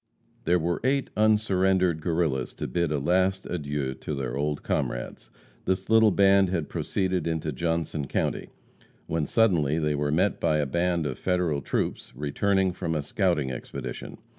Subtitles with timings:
[0.45, 5.29] There were eight unsurrendered Guerrillas to bid a last adieu to their old comrades.
[5.65, 8.49] This little band had proceeded into Johnson county,
[9.05, 13.51] when suddenly they were met by a band of Federal troops returning from a scouting
[13.51, 14.17] expedition.